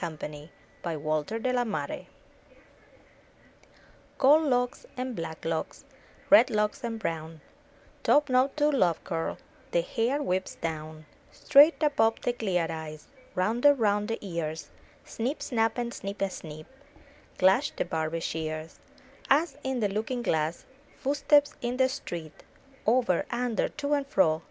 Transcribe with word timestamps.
327 0.03 0.33
M 1.59 1.71
Y 1.73 1.77
BOOK 1.77 1.99
HOUSE 1.99 2.05
Gold 4.17 4.45
locks, 4.49 4.83
and 4.97 5.15
black 5.15 5.45
locks, 5.45 5.85
Red 6.31 6.49
locks 6.49 6.83
and 6.83 6.97
brown, 6.99 7.39
Topknot 8.01 8.57
to 8.57 8.71
love 8.71 9.03
curl, 9.03 9.37
The 9.69 9.81
hair 9.83 10.23
wisps 10.23 10.55
down; 10.55 11.05
Straight 11.31 11.83
above 11.83 12.19
the 12.21 12.33
clear 12.33 12.65
eyes. 12.71 13.09
Rounded 13.35 13.75
round 13.75 14.07
the 14.07 14.17
ears. 14.25 14.71
Snip 15.05 15.39
snap 15.43 15.77
and 15.77 15.93
snick 15.93 16.19
a 16.23 16.31
snick. 16.31 16.65
Clash 17.37 17.69
the 17.75 17.85
Barber's 17.85 18.23
shears; 18.23 18.79
Us, 19.29 19.55
in 19.63 19.81
the 19.81 19.89
looking 19.97 20.23
glass. 20.23 20.65
Footsteps 20.97 21.53
in 21.61 21.77
the 21.77 21.89
street. 21.99 22.33
Over, 22.87 23.27
under, 23.29 23.69
to 23.69 23.93
and 23.93 24.07
fro. 24.07 24.39